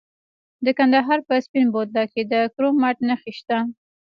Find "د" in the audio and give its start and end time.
0.65-0.67, 2.31-2.33